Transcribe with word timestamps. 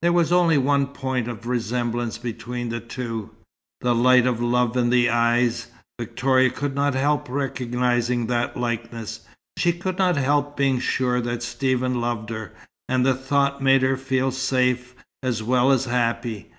There 0.00 0.12
was 0.12 0.30
only 0.30 0.58
one 0.58 0.86
point 0.86 1.26
of 1.26 1.48
resemblance 1.48 2.18
between 2.18 2.68
the 2.68 2.78
two: 2.78 3.30
the 3.80 3.96
light 3.96 4.24
of 4.24 4.40
love 4.40 4.76
in 4.76 4.90
the 4.90 5.10
eyes. 5.10 5.66
Victoria 5.98 6.50
could 6.50 6.76
not 6.76 6.94
help 6.94 7.28
recognizing 7.28 8.28
that 8.28 8.56
likeness. 8.56 9.22
She 9.58 9.72
could 9.72 9.98
not 9.98 10.16
help 10.16 10.56
being 10.56 10.78
sure 10.78 11.20
that 11.20 11.42
Stephen 11.42 12.00
loved 12.00 12.30
her, 12.30 12.54
and 12.88 13.04
the 13.04 13.14
thought 13.16 13.60
made 13.60 13.82
her 13.82 13.96
feel 13.96 14.30
safe, 14.30 14.94
as 15.24 15.42
well 15.42 15.72
as 15.72 15.86
happy. 15.86 16.52